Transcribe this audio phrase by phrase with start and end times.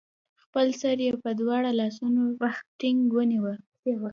[0.43, 2.21] خپل سر يې په دواړو لاسونو
[2.79, 3.55] ټينګ ونيوه